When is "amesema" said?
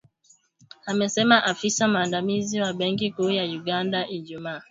0.85-1.43